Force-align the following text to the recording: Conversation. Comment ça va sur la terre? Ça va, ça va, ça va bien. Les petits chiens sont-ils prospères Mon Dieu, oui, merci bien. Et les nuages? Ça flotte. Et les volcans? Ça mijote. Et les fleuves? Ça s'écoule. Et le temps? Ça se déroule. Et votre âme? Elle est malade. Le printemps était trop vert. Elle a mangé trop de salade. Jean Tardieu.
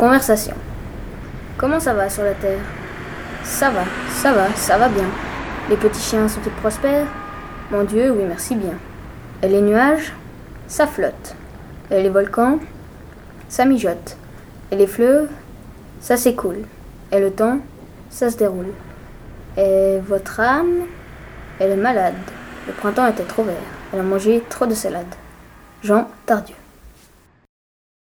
Conversation. 0.00 0.54
Comment 1.58 1.78
ça 1.78 1.92
va 1.92 2.08
sur 2.08 2.22
la 2.22 2.32
terre? 2.32 2.62
Ça 3.44 3.68
va, 3.68 3.82
ça 4.08 4.32
va, 4.32 4.46
ça 4.54 4.78
va 4.78 4.88
bien. 4.88 5.04
Les 5.68 5.76
petits 5.76 6.00
chiens 6.00 6.26
sont-ils 6.26 6.50
prospères 6.52 7.06
Mon 7.70 7.84
Dieu, 7.84 8.10
oui, 8.10 8.24
merci 8.26 8.54
bien. 8.54 8.72
Et 9.42 9.48
les 9.48 9.60
nuages? 9.60 10.14
Ça 10.68 10.86
flotte. 10.86 11.36
Et 11.90 12.02
les 12.02 12.08
volcans? 12.08 12.60
Ça 13.50 13.66
mijote. 13.66 14.16
Et 14.70 14.76
les 14.76 14.86
fleuves? 14.86 15.28
Ça 16.00 16.16
s'écoule. 16.16 16.64
Et 17.12 17.20
le 17.20 17.30
temps? 17.30 17.58
Ça 18.08 18.30
se 18.30 18.38
déroule. 18.38 18.72
Et 19.58 19.98
votre 20.08 20.40
âme? 20.40 20.86
Elle 21.58 21.72
est 21.72 21.76
malade. 21.76 22.14
Le 22.66 22.72
printemps 22.72 23.06
était 23.06 23.24
trop 23.24 23.42
vert. 23.42 23.54
Elle 23.92 24.00
a 24.00 24.02
mangé 24.02 24.42
trop 24.48 24.64
de 24.64 24.72
salade. 24.72 25.14
Jean 25.82 26.08
Tardieu. 26.24 26.56